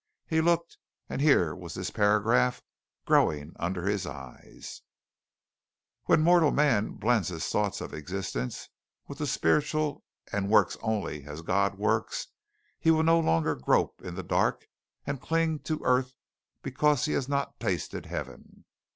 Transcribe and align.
He 0.25 0.41
looked, 0.41 0.79
and 1.09 1.21
here 1.21 1.53
was 1.53 1.75
this 1.75 1.91
paragraph 1.91 2.63
growing 3.05 3.53
under 3.59 3.85
his 3.85 4.07
eyes: 4.07 4.81
"When 6.05 6.23
mortal 6.23 6.49
man 6.49 6.93
blends 6.93 7.27
his 7.27 7.45
thoughts 7.47 7.81
of 7.81 7.93
existence 7.93 8.69
with 9.07 9.19
the 9.19 9.27
spiritual, 9.27 10.03
and 10.33 10.49
works 10.49 10.75
only 10.81 11.25
as 11.25 11.43
God 11.43 11.77
works, 11.77 12.29
he 12.79 12.89
will 12.89 13.03
no 13.03 13.19
longer 13.19 13.53
grope 13.53 14.01
in 14.03 14.15
the 14.15 14.23
dark 14.23 14.65
and 15.05 15.21
cling 15.21 15.59
to 15.69 15.79
earth 15.83 16.15
because 16.63 17.05
he 17.05 17.11
has 17.13 17.29
not 17.29 17.59
tasted 17.59 18.07
heaven. 18.07 18.65